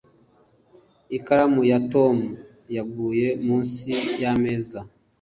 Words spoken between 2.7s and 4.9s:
yaguye munsi y'ameza